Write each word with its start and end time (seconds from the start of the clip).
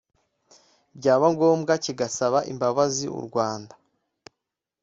byaba 0.97 1.27
ngombwa 1.33 1.73
kigasaba 1.83 2.39
imbabazi 2.51 3.05
u 3.19 3.19
Rwanda 3.27 3.73